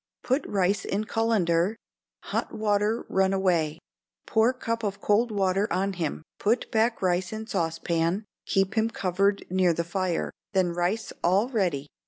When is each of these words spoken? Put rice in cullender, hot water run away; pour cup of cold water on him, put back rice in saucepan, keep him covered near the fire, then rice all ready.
Put 0.23 0.43
rice 0.47 0.83
in 0.83 1.03
cullender, 1.03 1.75
hot 2.23 2.51
water 2.51 3.05
run 3.07 3.33
away; 3.33 3.77
pour 4.25 4.51
cup 4.51 4.81
of 4.83 4.99
cold 4.99 5.31
water 5.31 5.71
on 5.71 5.93
him, 5.93 6.23
put 6.39 6.71
back 6.71 7.03
rice 7.03 7.31
in 7.31 7.45
saucepan, 7.45 8.25
keep 8.47 8.73
him 8.73 8.89
covered 8.89 9.45
near 9.51 9.73
the 9.73 9.83
fire, 9.83 10.31
then 10.53 10.73
rice 10.73 11.13
all 11.23 11.49
ready. 11.49 11.85